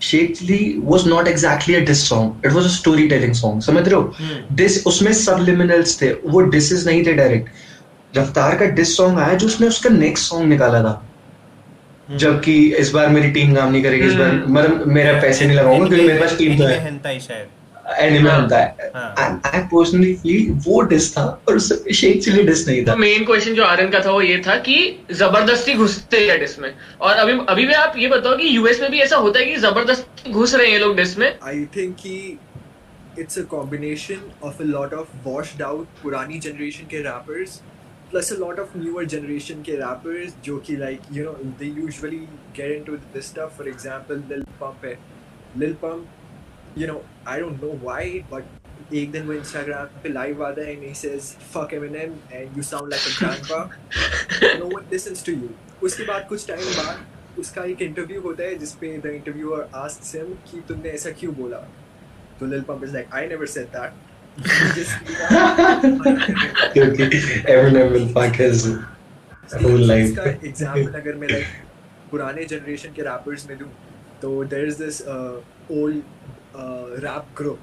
[0.00, 3.86] Sheikh Chilli was not exactly a diss song it was a story telling song समझ
[3.88, 4.14] रहे हो?
[4.18, 9.34] हम्म। डिस उसमें सबलिमिनल्स थे वो डिसेस नहीं थे डायरेक्ट रफ्तार का डिस सॉन्ग आया
[9.34, 11.02] जो उसने उसका नेक्स्ट सॉन्ग निकाला था।
[12.08, 15.46] हम्म। जबकि इस बार मेरी टीम काम नहीं करेगी इस बार हम्म। मतलब मेरा पैसे
[15.46, 16.78] नहीं लगाऊँगा क्योंकि मेरे पास टीम तो है।
[17.84, 18.90] एनिमे हाँ। होता है।
[19.46, 23.24] आई पर्सनली फील वो डिस था और उससे शेख चिली डिस नहीं था। तो मेन
[23.24, 24.76] क्वेश्चन जो आर्यन का था वो ये था कि
[25.12, 28.90] ज़बरदस्ती घुसते हैं डिस में। और अभी अभी भी आप ये बताओ कि यूएस में
[28.90, 31.28] भी ऐसा होता है कि ज़बरदस्ती घुस रहे हैं ये लोग डिस में?
[31.42, 32.16] आई थिंक कि
[33.18, 37.60] it's a combination of a lot of washed out पुरानी जनरेशन के rappers
[38.10, 42.16] plus a lot of newer generation के रैपर्स जो कि like you know they usually
[42.56, 44.98] get into this stuff for example Lil Pump है।
[45.58, 46.06] Lil Pump
[46.78, 50.72] you know I don't know why but एक दिन वो Instagram पे live आता है
[50.72, 55.32] and he says fuck Eminem and you sound like a grandpa no one listens to
[55.32, 55.48] you
[55.82, 60.34] उसके बाद कुछ टाइम बाद उसका एक इंटरव्यू होता है जिसपे द इंटरव्यूअर आस्क्स हिम
[60.50, 61.56] कि तुमने ऐसा क्यों बोला?
[62.40, 63.92] तो Lil Pump is like I never said that
[66.72, 67.04] क्योंकि
[67.52, 68.66] Eminem will fuck his
[69.54, 70.10] whole life.
[70.10, 71.46] इसका एग्जांपल अगर मैं लाइक
[72.10, 73.68] पुराने जनरेशन के रैपर्स में दूँ
[74.22, 75.02] तो there is this
[75.72, 76.02] old
[77.05, 77.59] rap group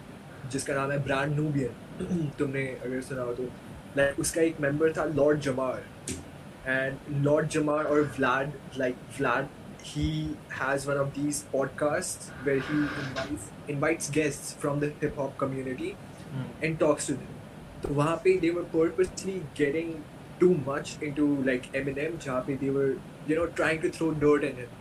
[0.52, 3.50] जिसका नाम है ब्रांड नूबियन तुमने अगर सुना हो तो
[3.96, 5.84] लाइक उसका एक मेंबर था लॉर्ड जमार
[6.66, 9.48] एंड लॉर्ड जमार और Vlad like Vlad
[9.86, 15.36] he has one of these podcasts where he invites invites guests from the hip hop
[15.42, 15.90] community
[16.62, 17.36] and talks to them.
[17.82, 19.92] तो वहाँ पे they were purposely getting
[20.40, 22.88] too much into like Eminem जहाँ पे they were
[23.28, 24.74] you know trying to throw dirt in him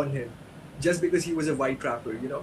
[0.00, 0.34] on him
[0.80, 2.42] just because he was a white rapper you know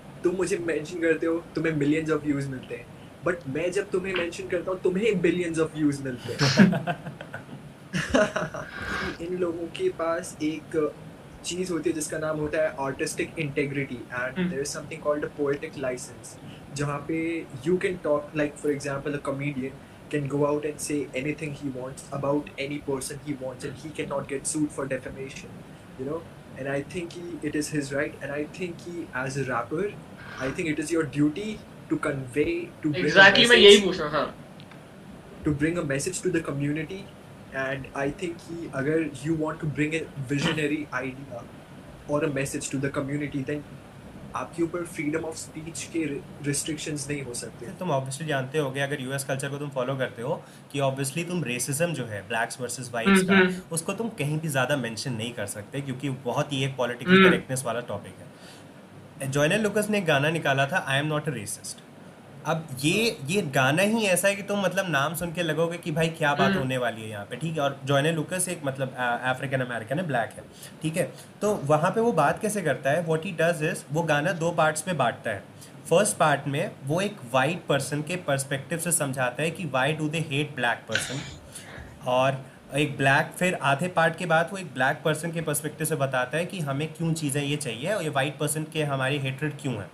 [0.23, 2.85] तुम मुझे mention करते हो तुम्हें millions of views मिलते हैं।
[3.25, 7.13] But मैं जब तुम्हें मेंशन करता हूँ तुम्हें billions of views मिलते हैं।
[9.27, 10.95] इन लोगों के पास एक
[11.45, 14.49] चीज़ होती है जिसका नाम होता है artistic integrity and.
[14.49, 16.37] There is something called a poetic license
[16.75, 19.71] जहाँ पे you can talk like for example a comedian
[20.13, 23.91] can go out and say anything he wants about any person he wants and he
[23.99, 25.53] cannot get sued for defamation
[25.99, 26.21] you know?
[26.57, 28.13] And i think he, it is his right.
[28.21, 29.91] And i think he as a rapper
[30.39, 33.93] i think it is your duty to convey to bring exactly a message, main
[35.43, 37.07] to bring a message to the community.
[37.53, 41.41] And i think he agar you want to bring a visionary idea
[42.07, 43.63] or a message to the community then
[44.35, 46.03] आपके ऊपर freedom of speech के
[46.45, 50.21] restrictions नहीं हो सकते। तुम obviously जानते हो अगर यूएस कल्चर को तुम फॉलो करते
[50.21, 50.41] हो
[50.71, 54.47] कि ऑब्वियसली तुम रेसिज्म जो है ब्लैक्स वर्सेस वाइट्स का हम्म, उसको तुम कहीं भी
[54.47, 59.31] ज़्यादा मेंशन नहीं कर सकते क्योंकि बहुत ही एक पॉलिटिकल हम्म। करेक्टनेस वाला टॉपिक है।
[59.31, 61.83] जॉयनर लुकस ने एक गाना निकाला था I am not a racist
[62.45, 65.91] अब ये ये गाना ही ऐसा है कि तुम मतलब नाम सुन के लगोगे कि
[65.91, 67.61] भाई क्या बात हम्म। होने वाली है यहाँ पे ठीक है?
[67.61, 70.43] और जॉयनर लुकस एक मतलब अफ्रीकन अमेरिकन है ब्लैक है
[70.81, 71.03] ठीक है?
[71.41, 73.03] तो वहाँ पे वो बात कैसे करता है?
[73.03, 75.43] वॉट ही डज इज़ वो गाना दो पार्ट्स में बांटता है।
[75.89, 80.09] फ़र्स्ट पार्ट में वो एक वाइट पर्सन के पर्सपेक्टिव से समझाता है कि why do
[80.09, 81.21] they hate black person
[82.09, 82.43] और
[82.75, 86.37] एक ब्लैक फिर आधे पार्ट के बाद वो एक ब्लैक पर्सन के पर्सपेक्टिव से बताता
[86.37, 89.73] है कि हमें क्यों चीज़ें ये चाहिए और ये वाइट पर्सन के हमारी हेट्रेड क्यों
[89.75, 89.89] है।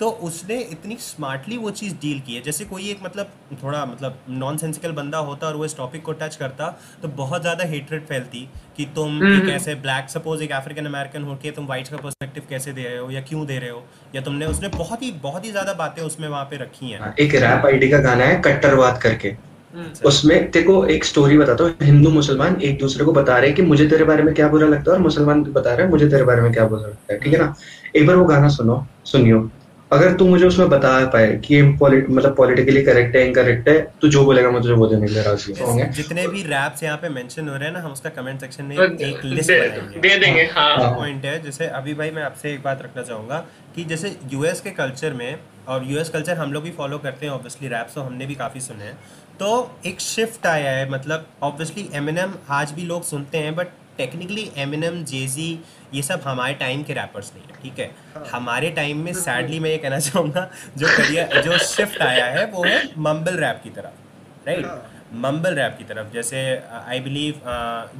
[0.00, 3.30] तो उसने इतनी स्मार्टली वो चीज़ डील की है। जैसे कोई एक मतलब
[3.62, 6.66] थोड़ा मतलब नॉन सेंसिकल बंदा होता और वो इस टॉपिक को टच करता
[7.02, 11.22] तो बहुत ज़्यादा हेट्रेड फैलती कि तुम हम्म। एक ऐसे ब्लैक सपोज़ एक अफ्रीकन अमेरिकन
[11.22, 13.82] होके तुम वाइट्स का पर्सपेक्टिव कैसे दे रहे हो या क्यों दे रहे हो?
[14.14, 17.34] या तुमने उसने बहुत ही बहुत ही ज़्यादा बातें उसमें वहाँ पे रखी हैं। एक
[17.36, 22.10] रैप आईडी का गाना है कट्टरवाद करके। हम्म, उसमें देखो एक स्टोरी बताता हूँ। हिंदू
[22.10, 24.90] मुसलमान एक दूसरे को बता रहे हैं कि मुझे तेरे बारे में क्या बुरा लगता
[24.90, 27.18] है और मुसलमान भी बता रहे हैं मुझे तेरे बारे में क्या बुरा लगता है।
[27.20, 27.54] ठीक है ना?
[27.96, 29.48] एक बार वो गाना सुनो सुनियो।
[29.92, 33.78] अगर तू मुझे उसमें बता पाए कि ये पॉलिट मतलब पॉलिटिकली करेक्ट है इनकरेक्ट है
[34.00, 36.96] तू जो बोलेगा मैं तुझे वो देने के लिए राज़ी हूँ। जितने भी रैप्स यहाँ
[36.96, 39.60] पे मेंशन हो रहे हैं ना हम उसका कमेंट सेक्शन में तो एक लिस्ट दे,
[39.60, 43.02] बनाएँगे। दे देंगे हाँ हाँ। पॉइंट है जैसे अभी भाई मैं आपसे एक बात रखना
[43.02, 43.38] चाहूँगा
[43.76, 47.32] कि जैसे यूएस के कल्चर में और यूएस कल्चर हम लोग भी फॉलो करते हैं
[47.32, 48.98] ऑब्वियसली रैप्स तो हमने भी काफ़ी सुने हैं।
[49.40, 53.66] तो एक शिफ्ट आया है मतलब ऑब्वियसली एमिनम आज भी लोग सुनते हैं बट
[53.98, 55.48] टेक्निकली एमिनम जेजी
[55.94, 57.90] ये सब हमारे टाइम के रैपर्स नहीं है ठीक है?
[58.32, 62.64] हमारे टाइम में सैडली मैं ये कहना चाहूँगा जो करियर जो शिफ्ट आया है वो
[62.64, 66.38] है मम्बल रैप की तरफ़ राइट हाँ। मम्बल रैप की तरफ़ जैसे
[66.78, 67.40] I believe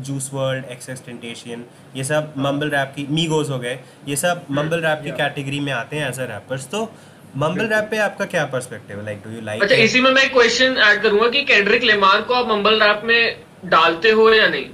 [0.07, 0.65] Juice World
[1.07, 1.65] XXXTentacion
[1.97, 3.79] ये सब मम्बल रैप की मीगोज हो गए
[4.09, 6.89] ये सब मम्बल रैप की कैटेगरी में आते हैं एज अ रैपर्स तो
[7.37, 9.05] मम्बल रैप पे आपका क्या पर्सपेक्टिव है?
[9.05, 12.35] लाइक डू यू लाइक अच्छा इसी में मैं क्वेश्चन ऐड करूँगा कि केंड्रिक लेमार को
[12.35, 14.65] आप मम्बल रैप में डालते हो या नहीं?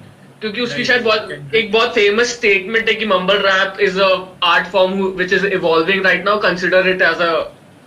[0.42, 4.08] क्योंकि उसकी शायद बहुत एक बहुत फ़ेमस स्टेटमेंट है कि mumble rap is a
[4.44, 7.32] art form which is evolving right now consider it as a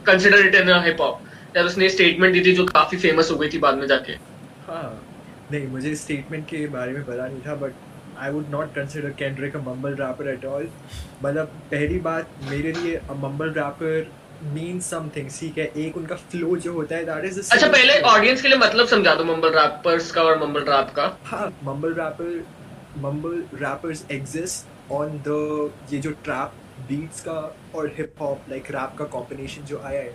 [0.05, 1.23] consider it in a hip hop
[1.57, 4.13] यार उसने स्टेटमेंट दी थी जो काफ़ी फ़ेमस हो गई थी बाद में जाके।
[4.69, 4.89] हाँ।
[5.51, 7.73] नहीं, मुझे स्टेटमेंट के बारे में पता नहीं था but
[8.17, 10.67] I would not consider Kendrick a mumble rapper at all
[11.23, 14.13] मतलब पहली बात, मेरे लिए a mumble rapper
[14.53, 15.65] mean something ठीक है?
[15.77, 19.15] एक उनका फ्लो जो होता है दैट इज़ अच्छा पहले ऑडियंस के लिए मतलब समझा
[19.15, 22.45] दो मम्बल रैपर्स का और मम्बल रैप का। हाँ mumble rapper
[23.03, 26.51] mumble rappers exist on the ये जो ट्रैप
[26.89, 27.39] बीट्स का
[27.75, 30.13] और हिप हॉप लाइक रैप का कॉम्बिनेशन जो आया है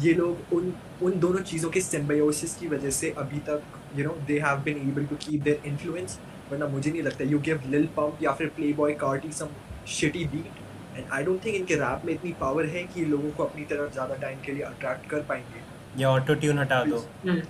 [0.00, 4.16] ये लोग उन उन दोनों चीज़ों के सिम्बायोसिस की वजह से अभी तक you know
[4.26, 6.18] they have been able to keep their influence
[6.50, 8.46] वरना मुझे नहीं लगता। यू गिव लिल पंप या फिर
[8.80, 9.48] Playboi Carti some
[9.90, 10.62] shitty beat
[10.96, 13.64] and I don't think इनके रैप में इतनी पावर है कि ये लोगों को अपनी
[13.72, 15.62] तरफ़ ज़्यादा टाइम के लिए अट्रैक्ट कर पाएँगे
[16.02, 17.40] या ऑटो ट्यून हटा दो हम्म,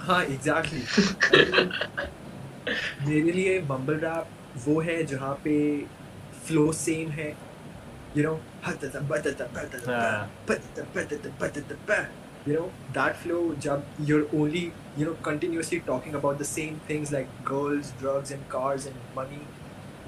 [0.00, 0.82] हाँ एग्जैक्टली
[3.06, 4.26] मेरे लिए बम्बल रैप
[4.66, 5.54] वो है जहाँ पे
[6.46, 7.34] फ्लो सेम है
[8.16, 8.38] you know
[12.46, 14.62] you know that flow jab you're only
[14.96, 19.38] you know continuously talking about the same things like girls drugs and cars and money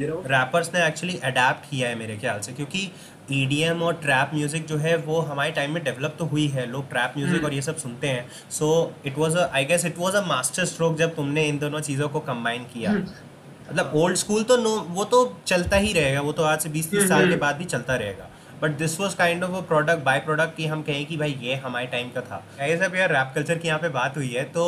[0.01, 2.91] rappers ने एक्चुअली अडेप्ट किया है मेरे ख्याल से क्योंकि
[3.33, 6.89] ईडीएम और ट्रैप म्यूज़िक जो है वो हमारे टाइम में डेवलप तो हुई है लोग
[6.91, 8.69] ट्रैप म्यूज़िक और ये सब सुनते हैं। So
[9.07, 12.09] it was a I guess it was a master stroke जब तुमने इन दोनों चीज़ों
[12.09, 16.43] को कंबाइन किया। मतलब ओल्ड स्कूल तो नो वो तो चलता ही रहेगा वो तो
[16.45, 18.29] आज से बीस तीस साल के बाद भी चलता रहेगा।
[18.63, 21.55] But this was kind of a product by product कि हम कहें कि भाई ये
[21.57, 24.67] हमारे टाइम का था। ऐसे यार रैप कल्चर की यहाँ पे बात हुई है तो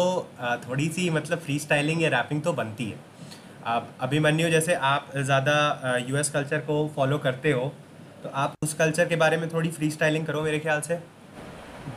[0.68, 3.07] थोड़ी सी मतलब फ्री स्टाइलिंग या रैपिंग तो बनती है।
[3.68, 7.64] आप अभी मन जैसे आप ज़्यादा यूएस कल्चर को फॉलो करते हो
[8.22, 10.94] तो आप उस कल्चर के बारे में थोड़ी फ्री स्टाइलिंग करो मेरे ख्याल से?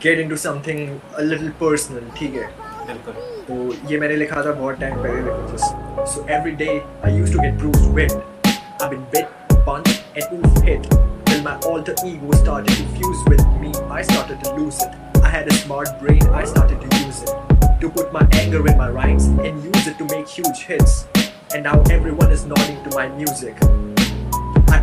[0.02, 0.88] Get in to something
[1.60, 2.46] personal ठीक है?
[2.86, 3.14] बिल्कुल।
[3.46, 6.68] तो ये मैंने लिखा था बहुत टाइम पहले so every day
[7.04, 8.12] I use to get proof wit
[8.82, 9.28] I bit
[9.70, 10.92] punch at in hit
[11.32, 13.70] Till my alter ego started to fuse with me.
[13.98, 14.98] I started to lose it.
[15.22, 17.56] I had a smart brain, I started to use it.
[17.84, 21.02] To put my anger in my rhymes And use it to make huge hits.
[21.54, 23.56] And now everyone is nodding to my music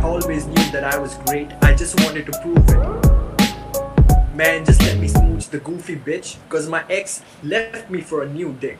[0.02, 1.52] always knew that I was great.
[1.60, 4.34] I just wanted to prove it.
[4.34, 8.28] Man, just let me smooch the goofy bitch, cause my ex left me for a
[8.28, 8.78] new dick.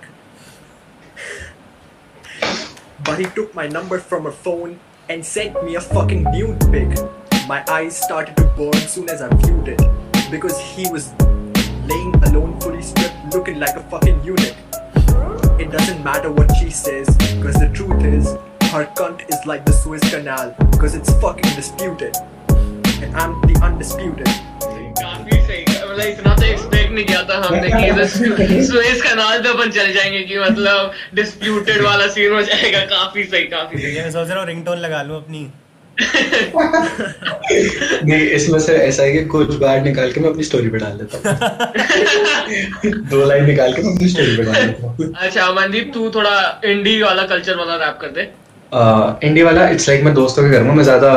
[3.05, 6.97] But he took my number from her phone and sent me a fucking nude pic.
[7.47, 9.83] My eyes started to burn soon as I viewed it.
[10.31, 11.13] Because he was
[11.85, 14.57] laying alone fully stripped looking like a fucking eunuch.
[15.60, 17.08] It doesn't matter what she says,
[17.44, 18.32] cause the truth is,
[18.72, 22.16] her cunt is like the Suez Canal, cause it's fucking disputed.
[23.04, 24.28] And I'm the undisputed.
[25.00, 28.06] काफी सही मतलब इतना तो expect नहीं किया था हमने कि इधर
[28.68, 33.44] सुएज कनाल पे अपन चले जाएंगे कि मतलब डिस्प्यूटेड वाला सीन हो जाएगा काफी सही
[33.56, 35.48] काफी सही मैं सोच रहा हूँ रिंगटोन लगा लूँ अपनी
[38.05, 40.99] नहीं इसमें से ऐसा है कि कुछ बार निकाल के मैं अपनी स्टोरी पे डाल
[40.99, 41.25] देता हूँ।
[43.11, 46.37] दो लाइन निकाल के मैं अपनी स्टोरी पे डाल देता हूँ। अच्छा अमनदीप तू थोड़ा
[46.65, 48.23] इंडी वाला कल्चर वाला रैप कर दे।
[48.73, 51.13] इंडी वाला इट्स लाइक मैं दोस्तों के घर में, मैं ज़्यादा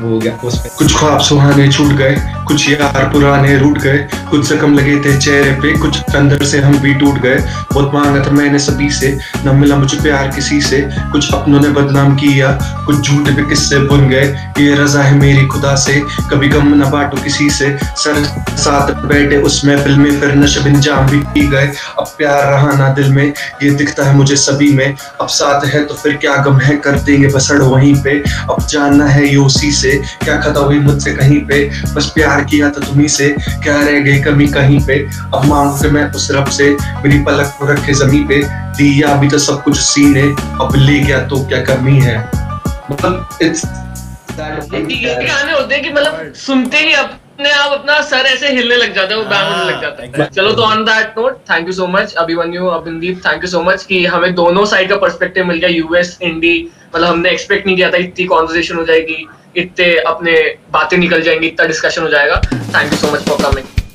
[0.00, 2.16] वो हो गया उसमें कुछ ख्वाब सुहाने छूट गए,
[2.48, 3.98] कुछ यार पुराने रूट गए,
[4.30, 7.38] कुछ जख्म लगे थे चेहरे पे, कुछ अंदर से हम भी टूट गए।
[7.72, 9.16] बहुत मांगा था मैंने सभी से,
[9.46, 10.80] न मिला मुझे प्यार किसी से,
[11.12, 12.50] कुछ अपनों ने बदनाम किया,
[12.86, 14.26] कुछ झूठे पे किस्से बुन गए।
[14.58, 18.22] ये रजा है मेरी खुदा से, कभी गम न बांटो किसी से। सर
[18.58, 22.88] साथ बैठे उस महफिल में फिर नशब इंजाम भी पी गए। अब प्यार रहा ना
[22.94, 23.26] दिल में,
[23.62, 24.86] ये दिखता है मुझे सभी में।
[25.20, 29.06] अब साथ है तो फिर क्या गम है कर देंगे बसड़ वहीं पे। अब जानना
[29.06, 29.90] है ये उसी से
[30.24, 31.64] क्या खता हुई मुझसे कहीं पे?
[31.94, 34.98] बस प्यार किया था तुम्ही से क्या रह गई कमी कहीं पे?
[35.34, 38.42] अब मांगू कि मैं उस रब से मेरी पलक को रखे जमी पे।
[38.78, 40.22] दिया अभी तो सब कुछ उसी ने
[40.62, 42.18] अब ले गया तो क्या कमी है?
[42.90, 43.64] मतलब इट्स
[44.38, 46.92] ये गाने होते हैं कि मतलब सुनते ही
[47.38, 50.08] अपने आप अपना सर ऐसे हिलने लग जाता है वो बैंग होने लग जाता है।
[50.08, 50.34] exactly.
[50.36, 53.84] चलो तो on that note thank you so much Abhimanyu Abhinadeep thank you so much
[53.84, 56.56] कि हमें दोनों साइड का पर्सपेक्टिव मिल गया यूएस इंडी
[56.94, 60.34] मतलब हमने एक्सपेक्ट नहीं किया था इतनी कॉन्वर्सेशन हो जाएगी इतने अपने
[60.72, 63.87] बातें निकल जाएँगी इतना डिस्कशन हो जाएगा। Thank you so much for coming